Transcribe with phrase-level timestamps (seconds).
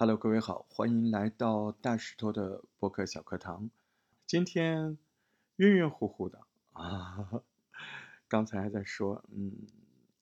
[0.00, 3.68] Hello，各位好，欢迎来到大石头的播客小课堂。
[4.28, 4.96] 今天
[5.56, 6.40] 晕晕乎乎的
[6.72, 7.42] 啊，
[8.28, 9.66] 刚才还在说，嗯，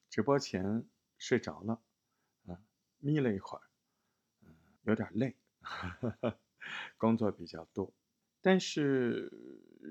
[0.09, 0.83] 直播前
[1.19, 1.79] 睡着了，
[2.47, 2.57] 啊，
[3.01, 3.65] 眯了一会儿，
[4.47, 4.55] 嗯，
[4.85, 5.37] 有点累，
[6.97, 7.93] 工作比较多。
[8.41, 9.31] 但是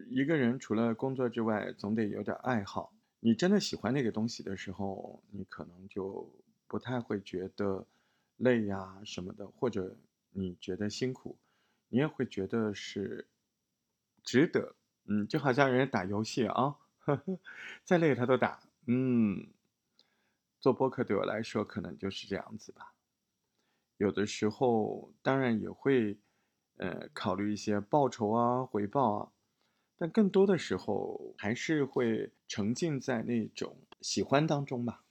[0.10, 2.92] 一个人除了工作之外，总得有点爱好。
[3.20, 6.28] 你真的喜欢那个东西的时候，你可能就
[6.68, 7.86] 不太会觉得。
[8.38, 9.98] 累呀什么的，或者
[10.32, 11.38] 你觉得辛苦，
[11.89, 13.28] 你也会觉得是
[14.24, 14.76] 值得。
[15.06, 17.40] 嗯，就好像人家打游戏啊，呵 呵
[17.84, 18.60] 再累他都打。
[18.88, 19.48] 嗯，
[20.60, 22.93] 做播客对我来说可能就是这样子吧。
[23.98, 26.18] 有的时候当然也会，
[26.78, 29.32] 呃，考虑一些报酬啊、回报啊，
[29.98, 35.06] 但更多的时候还是会沉浸在那种喜欢当中吧。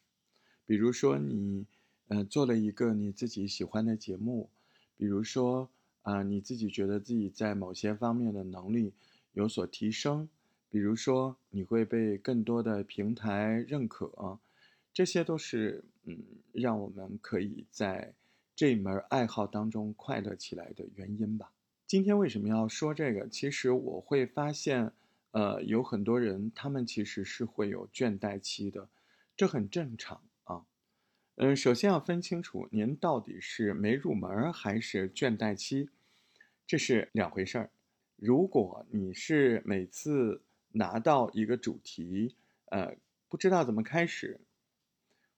[0.67, 1.67] 比如说你。
[2.09, 4.51] 嗯，做了一个你自己喜欢的节目，
[4.97, 5.71] 比如说
[6.03, 8.93] 啊，你自己觉得自己在某些方面的能力
[9.33, 10.29] 有所提升，
[10.69, 14.39] 比如说你会被更多的平台认可，
[14.93, 16.19] 这些都是嗯，
[16.53, 18.15] 让我们可以在
[18.55, 21.53] 这门爱好当中快乐起来的原因吧。
[21.87, 23.29] 今天为什么要说这个？
[23.29, 24.93] 其实我会发现，
[25.33, 28.89] 呃，有很多人他们其实是会有倦怠期的，
[29.37, 30.21] 这很正常。
[31.37, 35.91] 嗯，首先要分清楚，您到底是没入门还是倦怠期，
[36.65, 37.71] 这是两回事儿。
[38.15, 42.95] 如果你是每次拿到一个主题，呃，
[43.29, 44.39] 不知道怎么开始，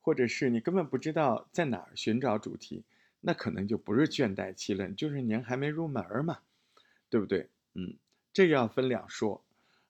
[0.02, 2.84] 或者是你根本不知道在哪儿寻找主题，
[3.22, 6.40] 那可能就不是倦怠期了，就是您还没入门嘛，
[7.08, 7.48] 对不对？
[7.72, 7.96] 嗯，
[8.34, 9.45] 这个要分两说。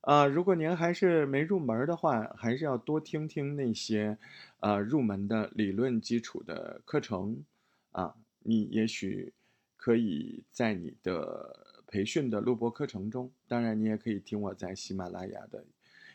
[0.06, 4.16] 啊，如果您还是没入门的话，还是要多听听那些，
[4.60, 7.42] 呃，入门的理论基础的课程，
[7.90, 9.32] 啊，你也许
[9.76, 15.64] 可以在你的培训的录播课程中，当然你也可以听我在喜马拉雅的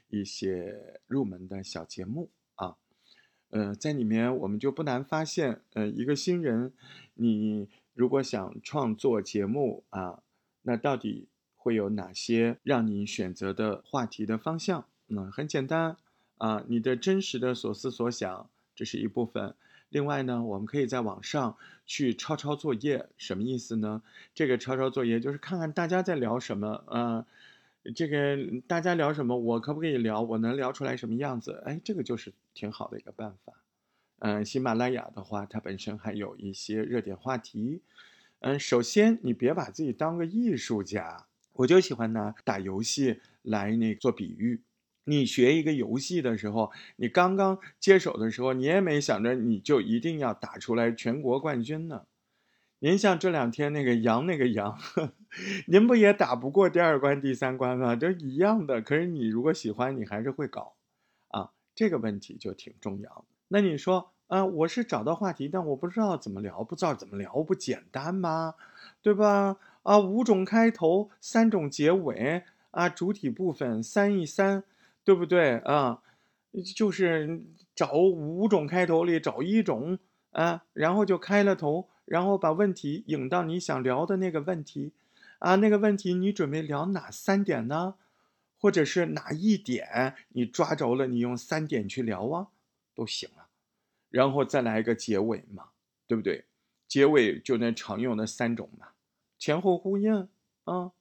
[0.08, 2.78] 一些入门的小节目啊，
[3.50, 6.72] 呃，在里面我们就不难发现，呃，一个新人，
[7.16, 10.24] 你如果想创作节目啊，
[10.62, 11.28] 那到底。
[11.62, 14.84] 会有哪些让你选择的话题的方向？
[15.10, 15.96] 嗯，很简单
[16.40, 19.54] 啊，你的真实的所思所想，这是一部分。
[19.90, 21.56] 另外呢，我们可以在网上
[21.86, 24.02] 去抄抄作业，什么意思呢？
[24.34, 27.24] 这个抄抄作业就是看看大家在聊什么，嗯，
[27.94, 30.22] 这个大家聊什么，我可不可以聊？
[30.22, 31.62] 我能聊出来什么样子？
[31.66, 33.54] 哎，这个就是挺好的一个办法。
[34.20, 37.82] 嗯，喜马拉雅的话，它本身还有一些热点话题。
[38.40, 41.28] 嗯，首先你别把自己当个艺术家。
[41.62, 44.62] 我就喜欢拿打游戏来那做比喻。
[45.06, 52.04] 你学一个游戏的时候，你刚刚接手的时候，你也没想着你就一定要打出来全国冠军呢。
[52.80, 54.78] 您像这两天那个杨那个杨，
[55.68, 57.96] 您不也打不过第二关、第三关吗？
[57.96, 58.82] 都一样的。
[58.82, 60.76] 可是你如果喜欢，你还是会搞
[61.28, 61.52] 啊。
[61.76, 63.26] 这个问题就挺重要。
[63.50, 68.56] 那你说啊，我是找到话题，但我不知道怎么聊，不知道怎么聊，不简单吗？
[69.02, 69.58] 对吧？
[69.84, 74.64] 啊，五种开头，三种结尾啊，主体部分三一三，
[75.04, 76.02] 对不对啊？
[76.76, 77.42] 就是
[77.74, 79.98] 找五种开头里找一种
[80.32, 84.92] 啊，然后就开了头，然后把问题引到你想聊的那个问题
[85.40, 87.96] 啊，那个问题你准备聊哪三点呢？
[88.58, 92.48] 或者是哪一点你抓着了，你用三点去聊啊，
[92.94, 93.48] 都行啊。
[94.10, 95.70] 然后再来一个结尾嘛，
[96.06, 96.46] 对不对？
[96.88, 98.90] 结尾就那常用的三种嘛。
[99.42, 100.30] 前后呼应，
[100.66, 100.92] 啊，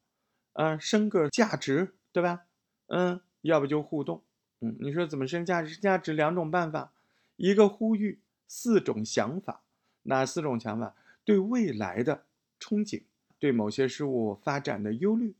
[0.54, 2.46] 嗯，升个价值，对吧？
[2.86, 4.22] 嗯，要不就互动，
[4.60, 5.76] 嗯，你说怎么升价值？
[5.76, 6.94] 价值两种办法，
[7.36, 8.18] 一个呼吁，
[8.48, 9.60] 四种想法，
[10.04, 10.96] 哪四种想法？
[11.22, 12.24] 对未来的
[12.58, 13.02] 憧憬，
[13.38, 15.34] 对某些事物发展的忧虑，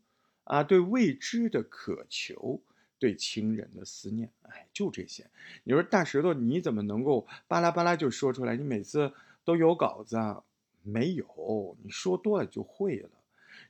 [0.44, 2.60] 啊，对未知的渴求，
[2.98, 5.26] 对亲人的思念，哎，就这些。
[5.64, 8.56] 你说大石头，你怎么能够巴拉巴拉就说出来？
[8.56, 9.10] 你每次
[9.42, 10.44] 都有稿子啊？
[10.90, 13.10] 没有，你说多了就会了。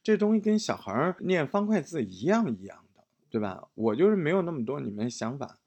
[0.03, 3.69] 这东西跟小孩念方块字一样一样的，对吧？
[3.75, 5.59] 我就是没有那么多你们想法。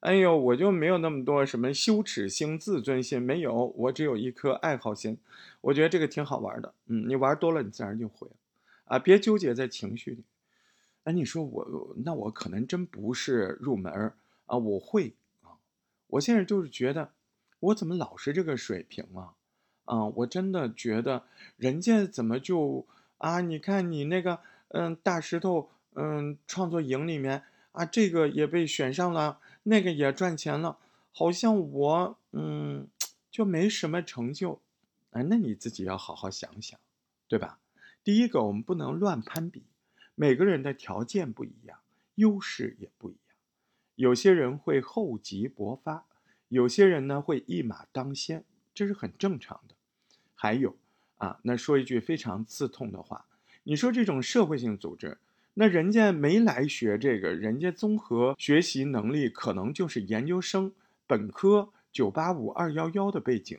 [0.00, 3.74] 哎呦，我就没有那么多什么羞耻心、自尊心，没有。
[3.76, 5.18] 我只有一颗爱好心。
[5.60, 6.72] 我觉得这个挺好玩的。
[6.86, 8.34] 嗯，你玩多了，你自然就会了。
[8.84, 10.22] 啊，别纠结在情绪里。
[11.04, 14.12] 哎，你说我，那我可能真不是入门
[14.46, 14.56] 啊。
[14.56, 15.58] 我会啊。
[16.06, 17.10] 我现在就是觉得，
[17.58, 19.34] 我怎么老是这个水平啊？
[19.88, 21.24] 啊，我真的觉得
[21.56, 22.86] 人家怎么就
[23.16, 23.40] 啊？
[23.40, 24.38] 你看你那个，
[24.68, 27.42] 嗯，大石头，嗯，创作营里面
[27.72, 30.76] 啊，这个也被选上了，那个也赚钱了，
[31.10, 32.86] 好像我，嗯，
[33.30, 34.60] 就没什么成就。
[35.12, 36.78] 哎，那你自己要好好想想
[37.26, 37.58] 对吧？
[38.04, 39.64] 第一个，我们不能乱攀比，
[40.14, 41.78] 每个人的条件不一样，
[42.16, 43.22] 优势也不一样。
[43.94, 46.04] 有些人会厚积薄发，
[46.48, 48.44] 有些人呢会一马当先，
[48.74, 49.74] 这是很正常的。
[50.40, 50.76] 还有
[51.16, 53.26] 啊，那说一句非常刺痛的话，
[53.64, 55.18] 你说这种社会性组织，
[55.54, 60.72] 那人家没来学这个，人家综合学习能力可能就是研究生、
[61.08, 63.58] 本科、九八五、二幺幺的背景，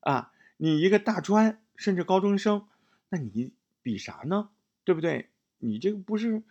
[0.00, 2.66] 啊，你一个大专甚至高中生，
[3.10, 3.52] 那你
[3.82, 4.48] 比啥呢？
[4.84, 5.28] 对不对？
[5.58, 6.42] 你这个不是，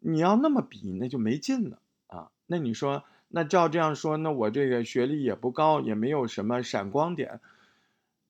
[0.00, 2.30] 你要那么比，那就没劲了啊。
[2.46, 7.40] 那你说，那照这样说，那我这个学历也不高，也没有什么闪光点，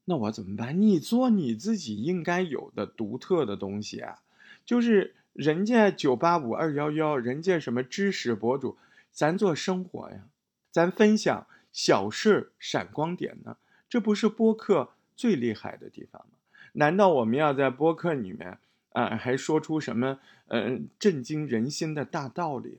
[0.08, 0.81] 那我怎么办？
[0.81, 4.20] 你做你自己应该有的独特的东西啊，
[4.64, 8.78] 就是人家九八五二幺幺，人家什么知识博主，
[9.12, 10.25] 咱做生活呀，
[10.70, 16.38] 咱分享小事闪光点呢，这不是播客最厉害的地方吗？
[16.72, 18.56] 难道我们要在播客里面
[18.94, 22.78] 啊，还说出什么嗯震惊人心的大道理？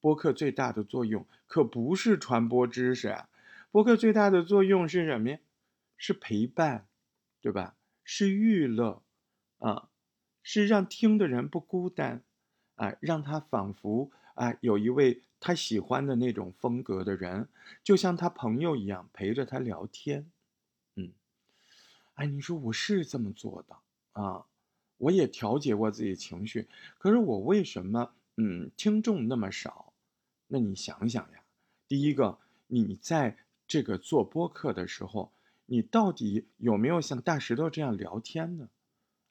[0.00, 3.28] 播客最大的作用可不是传播知识啊，
[3.72, 5.38] 播客最大的作用是什么呀？
[6.06, 6.86] 是陪伴，
[7.40, 7.76] 对吧？
[8.02, 9.02] 是娱乐，
[9.56, 9.88] 啊，
[10.42, 12.22] 是让听的人不孤单，
[12.74, 17.48] 啊，让他仿佛啊有一位他喜欢的那种风格的人，
[17.82, 20.30] 就像他朋友一样陪着他聊天，
[20.96, 21.10] 嗯，
[22.16, 23.74] 哎，你说我是这么做的
[24.12, 24.44] 啊，
[24.98, 26.68] 我也调节过自己情绪，
[26.98, 29.94] 可是我为什么嗯听众那么少？
[30.48, 31.42] 那你想想呀，
[31.88, 35.32] 第一个，你在这个做播客的时候，
[35.66, 38.68] 你到底有没有像大石头这样聊天呢？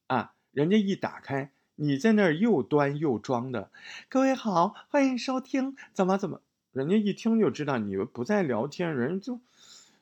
[0.08, 3.72] 啊，人家一打开，你在那儿又端又装的，
[4.10, 6.42] 各位好，欢迎收听，怎么怎么，
[6.72, 9.40] 人家一听就知道你不在聊天，人就，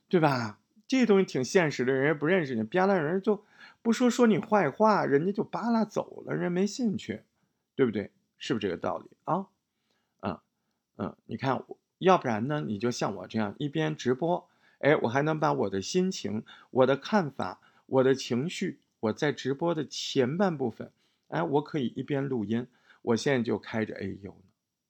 [0.07, 0.59] 对吧？
[0.87, 3.43] 这东西挺现实的，人家不认识你，别了，人就
[3.81, 7.23] 不说说你坏话，人家就扒拉走了，人没兴趣，
[7.75, 8.11] 对不对？
[8.37, 9.47] 是不是这个道理啊？
[10.97, 11.63] 嗯，你看，
[11.97, 12.61] 要不然呢？
[12.67, 14.47] 你就像我这样一边直播，
[14.81, 20.91] 哎，我还能把我的心情、我的看法、我的情绪，我在直播的前半部分，
[21.29, 22.67] 哎，我可以一边录音。
[23.03, 24.43] 我现在就开着 A U 呢，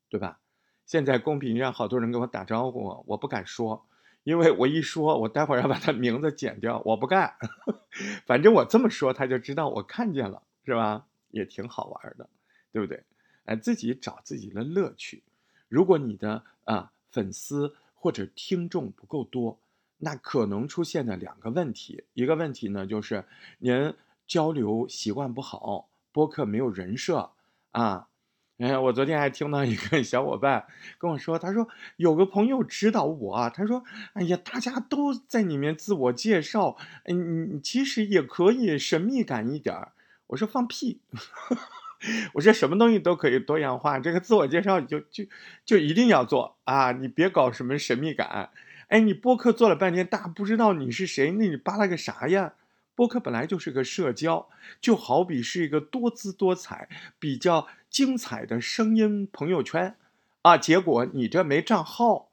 [0.10, 0.40] 对吧？
[0.86, 3.86] 现在公屏上好多人跟我打招呼，我不敢说，
[4.24, 7.34] 因为我一说，我待会儿要把他名字剪掉，我不干。
[8.28, 11.06] 反正我这么说，他就知道我看见了，是吧？
[11.30, 12.28] 也挺好玩的，
[12.74, 13.04] 对不对？
[13.46, 15.24] 哎，自己找自己的乐趣。
[15.70, 19.58] 如果你的啊粉丝或者听众不够多，
[20.02, 23.24] 那可能出现的两个问题，一个问题呢就是
[23.60, 23.94] 您
[24.28, 27.32] 交流习惯不好，播客没有人设
[27.72, 28.08] 啊。
[28.58, 30.66] 哎，我昨天还听到一个小伙伴
[31.00, 31.68] 跟我说，他说
[31.98, 33.84] 有个朋友指导我，他说，
[34.14, 39.94] 哎呀，大家都在里面自我介绍，嗯，其实也可以神秘感一点儿。
[40.28, 41.02] 我说放屁。
[42.34, 45.24] 我说什么东西都可以多样化，这个自我介绍就就
[45.64, 46.92] 就一定要做啊！
[46.94, 48.50] 你别搞什么神秘感。
[48.92, 52.56] 哎，你播客做了半天，大家不知道你是谁，那你扒拉个啥呀？
[52.94, 54.50] 播客本来就是个社交，
[54.82, 59.96] 就好比是一个多姿多彩、比较精彩的声音朋友圈
[60.42, 60.58] 啊。
[60.58, 62.28] 结果你这没账号，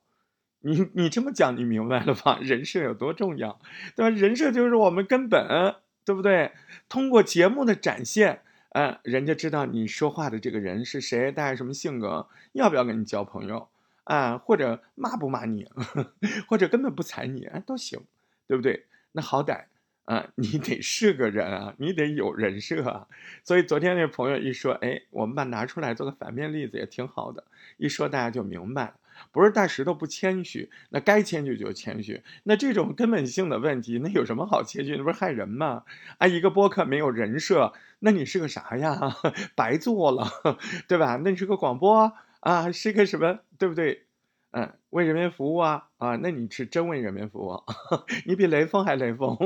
[0.62, 2.40] 你你这么讲，你明白了吧？
[2.42, 3.60] 人设有多重要，
[3.94, 4.10] 对吧？
[4.10, 6.50] 人设就是我们根本，对不对？
[6.88, 8.40] 通过节目的展现。
[8.70, 13.68] 嗯，人家知道你说话的这个人是谁，大概什么性格，要不要跟你交朋友
[14.08, 14.38] 啊？
[14.38, 15.68] 或者骂不骂你，
[16.48, 18.00] 或者根本不睬你，都行，
[18.46, 18.86] 对不对？
[19.12, 19.64] 那好歹
[20.06, 23.06] 啊，你得是个人啊，你得有人设啊。
[23.44, 27.44] 所以昨天那朋友一说，哎，我们把拿出来做个反面例子也挺好的，
[27.76, 28.94] 一说大家就明白。
[29.32, 32.22] 不是大石头不谦虚，那该谦虚就谦虚。
[32.44, 34.96] 那这种根本性的问题，那有什么好谦虚？
[34.96, 35.82] 那不是害人吗？
[36.18, 39.16] 啊，一个播客没有人设，那你是个啥呀？
[39.56, 40.28] 白做了，
[40.86, 41.20] 对吧？
[41.24, 43.40] 那你是个广播啊，是个什么？
[43.58, 44.04] 对不对？
[44.50, 47.62] 嗯，为人民服务啊啊，那你是真为人民服务，
[48.24, 49.36] 你比雷锋还雷锋，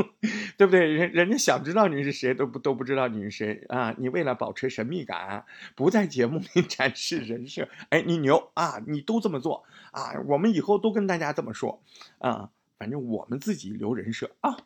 [0.58, 0.86] 对不对？
[0.92, 3.94] 人人家想知道你是谁都不都不知道你是谁啊！
[3.96, 8.82] 你为了保持神秘感，不在节目里 展示人设，哎，你牛啊！
[8.86, 10.12] 你都这么做啊！
[10.28, 11.82] 我们以后都跟大家这么说
[12.18, 12.50] 啊！
[12.78, 14.58] 反正我们自己留人设啊，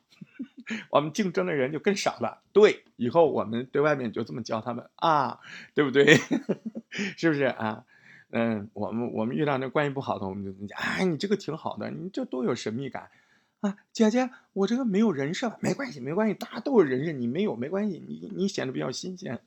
[0.90, 2.42] 我们竞争的人就更少了。
[2.52, 5.38] 对，以后我们对外面就这么教他们啊，
[5.72, 6.16] 对不对？
[7.16, 7.84] 是不是啊？
[8.36, 13.08] 嗯，我们我们遇到那关系不好的，我们就讲，哎，你这个挺好的，你这多有神秘感，
[13.60, 19.38] 啊，姐姐，我这个没有人设，没关系，没关系，大家都有人设，你没有没关系，你你显得比较新鲜，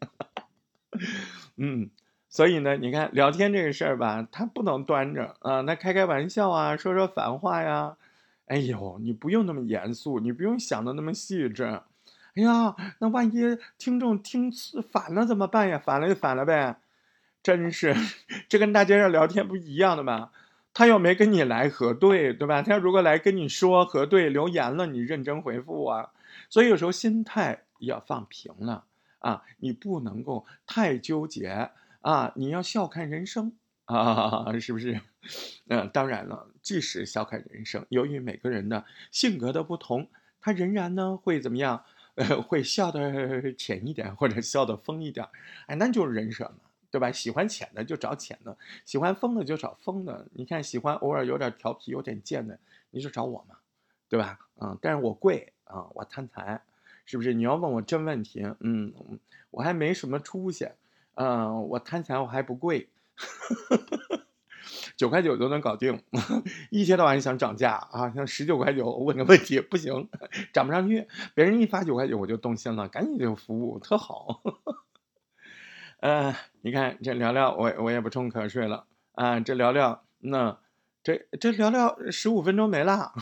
[1.58, 1.90] 嗯，
[2.30, 7.98] 所以呢，你看聊天这个事儿吧，他不能端着啊，那开开玩笑啊，说说反话呀，
[8.46, 11.66] 哎呦，你不用那么严肃，你不用想的那么细致，
[12.36, 14.50] 哎呀，那万一听众听
[14.90, 15.78] 反了怎么办呀？
[15.78, 16.78] 反了就反了呗，
[17.48, 17.96] 真是，
[18.50, 20.32] 这跟大街上聊天不一样的吗？
[20.74, 22.62] 他又没跟你来核对，对吧？
[22.62, 26.10] 他如果来跟你说核对留言了，你认真回复啊。
[26.50, 28.84] 所以有时候心态要放平了
[29.20, 31.70] 啊，你不能够太纠结
[32.02, 33.54] 啊，你要笑看人生
[33.86, 35.00] 啊， 是不是？
[35.70, 40.10] 嗯，当然了，即使笑看人生，由于每个人的性格的不同，
[40.42, 41.86] 他仍然呢会怎么样？
[42.16, 45.26] 呃， 会笑得浅一点，或者笑得疯一点，
[45.68, 47.12] 哎，那就是人设嘛，对吧？
[47.12, 50.28] 喜欢浅的就找浅的，喜欢疯的就找疯的。
[50.34, 52.60] 你看，喜欢偶尔有点调皮、有点贱的，
[52.92, 53.58] 你就找我嘛，
[54.10, 54.40] 对吧？
[54.62, 56.62] 嗯，但是我贵啊，我贪财，
[57.06, 57.34] 是不是？
[57.34, 58.94] 你要问我真问题，嗯，
[59.52, 60.70] 我还没什么出息，
[61.16, 62.90] 嗯，我贪财，我还不贵。
[64.98, 66.02] 九块九都能搞定，
[66.72, 68.10] 一天到晚想涨价啊！
[68.12, 70.10] 像十九块九我问个问题不行，
[70.52, 71.08] 涨不上去。
[71.36, 74.42] 别人一发九块九我就动心了，赶紧就服务特好。
[76.00, 79.40] 呃，你看这聊聊，我我也不冲瞌睡了啊！
[79.40, 80.60] 这聊聊，那
[81.04, 83.14] 这这聊聊十五分钟没了，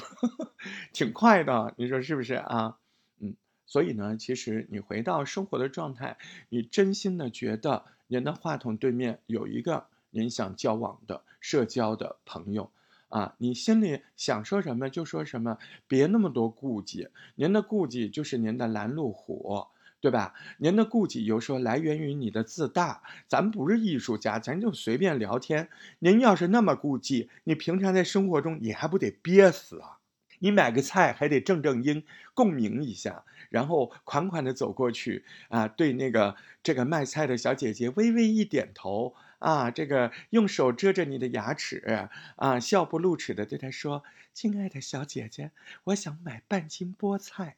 [0.92, 2.78] 挺快的，你说是不是啊？
[3.20, 3.34] 嗯，
[3.66, 6.18] 所以呢，其实你回到生活的状态，
[6.50, 9.88] 你真心的觉得您的话筒对面有一个。
[10.12, 12.72] 您想交往的、社交的朋友，
[13.10, 15.58] 啊，你心里想说什么就说什么，
[15.90, 17.10] 别那么多顾忌。
[17.36, 19.68] 您的顾忌就是您的拦路虎，
[20.06, 20.36] 对吧？
[20.60, 23.02] 您的顾忌有时候来源于你的自大。
[23.28, 25.68] 咱不是艺术家，咱就随便聊天。
[25.98, 29.98] 您要是那么顾忌，你平常在生活中你还不得憋死啊？
[30.38, 39.16] 你买个菜还得正正音共鸣一下，然后款款的走过去啊，对那个这个卖菜的小姐姐微微一点头。
[39.40, 44.04] 啊，这个用手遮着你的牙齿，啊，笑不露齿的对他说
[44.36, 45.50] ：“亲爱的小姐姐，
[45.86, 47.56] 我想买半斤菠菜。”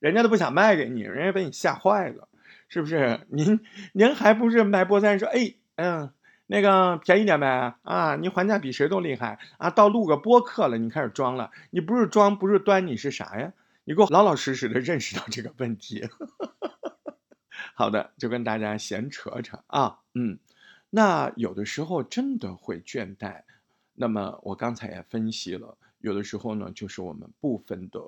[0.00, 2.28] 人家都不想卖给你，人家被你吓坏了，
[2.68, 3.20] 是不是？
[3.28, 3.60] 您
[3.92, 6.10] 您还不是买菠菜说：“哎，嗯，
[6.46, 9.70] 那个便宜点呗。”啊，你还价比谁都厉害啊！
[9.70, 13.52] 到录个播客了，你开始装了，你不是装，不是端，你是啥呀？
[13.84, 16.08] 你给我老老实实的认识到这个问题。
[17.74, 20.38] 好的，就跟大家闲扯扯啊，嗯。
[20.90, 23.42] 那有的时候真的会倦怠，
[23.92, 28.00] 那么我刚才也分析了，有的时候呢，就是我们部分的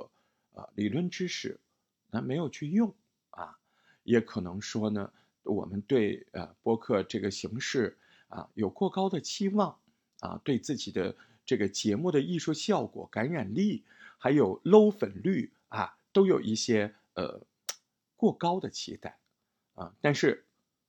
[0.55, 1.61] 啊理论知识，
[2.11, 2.95] 那没有去用
[3.31, 3.59] 啊，
[4.03, 5.13] 也可能说呢，
[5.43, 7.99] 我们对呃播客这个形式
[8.29, 9.79] 啊有过高的期望
[10.21, 11.15] 啊，对自己的
[11.45, 13.85] 这个节目的艺术效果、感染力，
[14.19, 17.41] 还有搂粉率啊，都有一些呃
[18.17, 19.19] 过高的期待
[19.75, 20.47] 啊，但是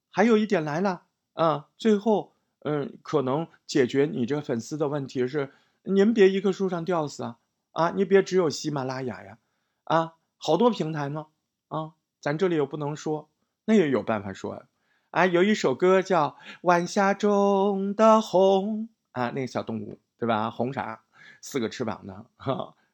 [0.10, 1.06] 还有一点来了。
[1.34, 7.40] 啊，最后，嗯，可能解决你这个粉丝的问题是，您别一棵树上吊死啊，
[7.72, 9.38] 啊，你别只有喜马拉雅呀，
[9.86, 11.28] 啊，好多平台呢，
[11.68, 13.30] 啊，咱这里又不能说，
[13.66, 14.66] 那也有办法说，
[15.12, 16.30] 啊，有一首歌叫
[16.64, 18.90] 《晚霞中的红》，
[19.22, 20.50] 啊，那个小动物，对吧？
[20.50, 21.02] 红啥？
[21.42, 22.26] 四个翅膀的，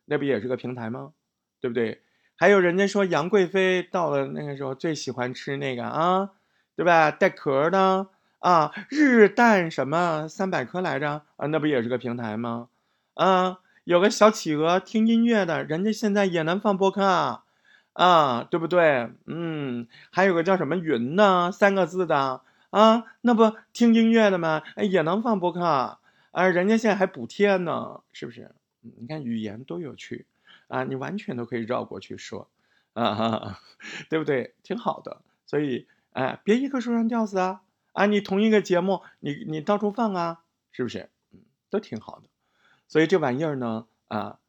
[0.03, 1.13] 那不也是个平台吗？
[1.61, 2.01] 对不对？
[2.35, 6.31] 还有人家说杨贵妃到了那个时候最喜欢吃那个啊，
[6.75, 7.11] 对吧？
[7.11, 8.09] 带壳的。
[8.39, 11.23] 啊，日啖什么三百颗来着？
[11.37, 12.69] 啊，那不也是个平台吗？
[13.15, 17.45] 啊，有个小企鹅听音乐的，人家现在也能放播客啊，
[17.93, 19.09] 啊，对不对？
[19.27, 24.61] 嗯，还有个叫什么云呢，三个字的啊，那不听音乐的吗？
[24.75, 28.51] 哎，也能放播客啊，人家现在还补贴呢，是不是？
[28.81, 30.25] 你看语言多有趣
[30.67, 32.49] 啊，你完全都可以绕过去说，
[32.91, 33.57] 啊，
[34.09, 34.53] 对不对？
[34.63, 37.61] 挺好的，所以哎，别一棵树上吊死啊。
[37.93, 40.41] 啊，你同一个节目，你你到处放啊，
[40.73, 41.09] 是不是？
[41.31, 41.39] 嗯，
[41.69, 42.27] 都挺好的。
[42.87, 44.39] 所以这玩意儿呢，啊，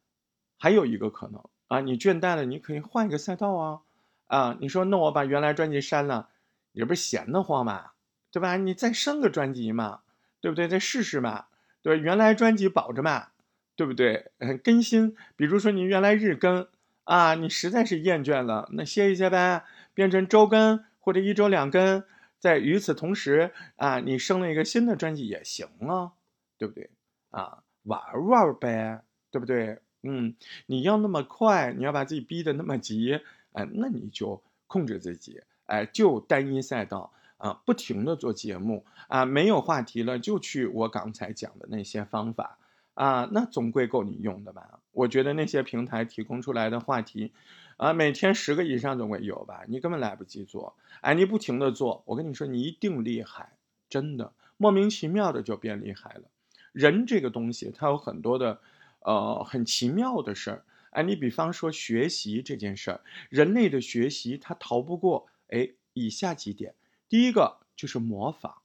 [0.57, 3.81] 还有一个可能啊，你倦怠了，你可以换一个赛道啊。
[4.27, 6.29] 啊，你说那我把原来专辑删了，
[6.73, 7.91] 你不是闲得慌吗？
[8.31, 8.57] 对吧？
[8.57, 10.01] 你再生个专辑嘛，
[10.39, 10.67] 对不对？
[10.67, 11.45] 再试试嘛，
[11.81, 13.29] 对原来专辑保着嘛，
[13.75, 14.31] 对不对？
[14.63, 16.67] 更新，比如说你原来日更
[17.05, 19.65] 啊，你实在是厌倦了，那歇一歇呗，
[19.95, 22.03] 变成周更或者一周两更。
[22.37, 26.11] 在与此同时啊，你生了一个新的专辑也行啊，
[26.59, 26.91] 对不对？
[27.31, 29.79] 啊，玩玩呗，对不对？
[30.03, 30.35] 嗯，
[30.67, 33.19] 你要那么快，你要把自己逼得那么急，
[33.51, 42.57] 哎，那你就控制自己，哎，就单一赛道啊，不停的做节目啊，没有话题了就去我刚才讲的那些方法
[42.93, 44.79] 啊，那总归够你用的吧？
[44.93, 47.33] 我觉得那些平台提供出来的话题。
[47.77, 49.63] 啊，每天十个以上总会有吧？
[49.69, 53.53] 你根本来不及做，哎，你不停的做，我跟你说，你一定厉害，
[53.89, 56.23] 真的，莫名其妙的就变厉害了。
[56.71, 58.59] 人这个东西，它有很多的，
[58.99, 60.65] 呃，很奇妙的事儿。
[60.91, 66.73] 哎，你比方说学习这件事儿，人类的学习它逃不过哎以下几点：
[67.07, 68.61] 第一个就是模仿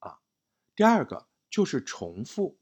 [0.00, 0.18] 啊，
[0.74, 2.56] 第二个就是重复，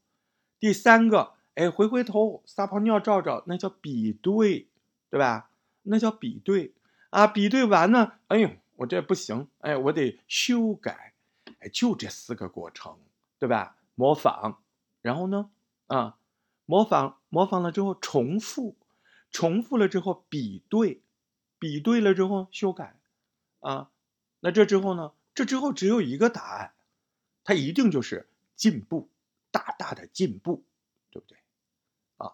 [0.59, 4.67] 第三个哎回回头撒泡尿照照，那叫比对，
[5.09, 5.49] 对吧？
[5.83, 6.73] 那叫比对。
[7.09, 11.13] 啊，比对完呢，哎呦，我这不行，哎，我得修改，
[11.57, 12.99] 哎，就这四个过程，
[13.39, 13.77] 对吧？
[13.95, 14.61] 模仿，
[15.01, 15.49] 然后呢，
[15.87, 16.17] 啊，
[16.65, 18.75] 模仿模仿了之后重复。
[19.31, 21.03] 重复了之后比对，
[21.59, 22.99] 比对了之后修改，
[23.59, 23.91] 啊，
[24.39, 25.13] 那这之后呢？
[25.35, 26.73] 这之后只有一个答案，
[27.43, 29.07] 它一定就是进步，
[29.51, 30.65] 大大的进步，
[31.11, 31.37] 对不对？
[32.17, 32.33] 啊，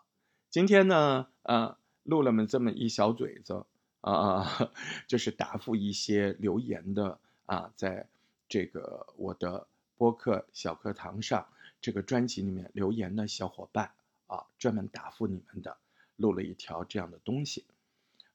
[0.50, 3.66] 今天呢，呃，录了么这么一小嘴子
[4.00, 4.72] 啊，
[5.06, 8.08] 就是答复一些留言的啊，在
[8.48, 9.68] 这个我的
[9.98, 11.48] 播客小课堂上
[11.82, 13.92] 这个专辑里面留言的小伙伴
[14.28, 15.78] 啊，专门答复你们的。
[16.18, 17.66] 录了一条这样的东西，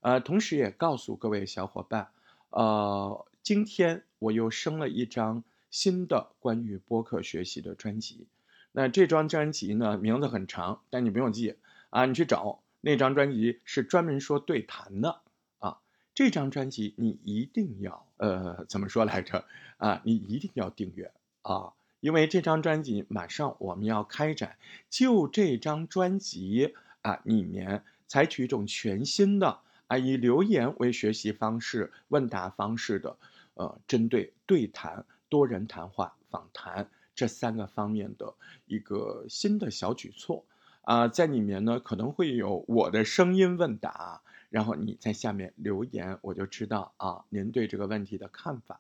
[0.00, 2.11] 呃，同时也告诉各位小伙伴，
[2.50, 8.26] 呃，今天我又生了一张新的关于播客学习的专辑。
[8.73, 11.57] 那这张专辑呢，名字很长，但你不用记
[11.88, 15.23] 啊，你去找那张专辑是专门说对谈的
[15.59, 15.79] 啊。
[16.14, 19.47] 这张专辑你一定要，呃，怎么说来着
[19.79, 20.02] 啊？
[20.05, 21.11] 你一定要订阅
[21.42, 24.56] 啊，因为这张专辑马上我们要开展，
[24.88, 26.75] 就这张专辑。
[27.02, 33.16] 啊，里面采取一种全新的啊，以留言为学习方式、问答方式的，
[33.54, 38.35] 呃，针对对谈、多人谈话、访谈这三个方面的
[38.66, 40.44] 一个新的小举措
[40.82, 44.20] 啊，在里面呢可能会有我的声音问答，
[44.50, 48.78] 然后你在下面留言，我就知道啊，您对这个问题的看法。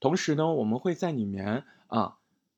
[0.00, 2.16] 同时呢，我们会在里面啊，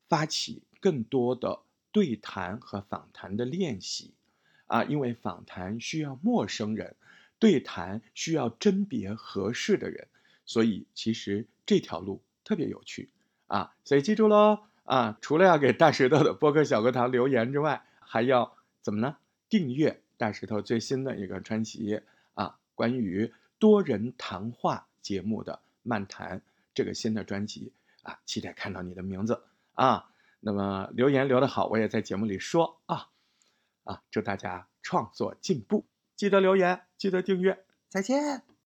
[0.08, 4.14] 发起更多的对谈和访谈的练习。
[4.68, 6.96] 啊，因为访谈需要陌生人，
[7.38, 10.08] 对谈需要甄别合适的人，
[10.46, 13.10] 所以其实这条路特别有趣
[13.48, 13.74] 啊！
[13.84, 19.18] 所以记住喽啊，除了要给大石头的播客小课堂留言之外，还要怎么呢？
[19.50, 22.00] 订阅大石头最新的一个专辑
[22.32, 26.40] 啊，关于多人谈话节目的漫谈
[26.74, 29.42] 这个新的专辑啊，期待看到你的名字
[29.74, 30.10] 啊！
[30.40, 33.08] 那么留言留得好，我也在节目里说啊。
[33.84, 34.02] 啊！
[34.12, 38.51] 祝大家创作进步，记得留言，记得订阅，再见。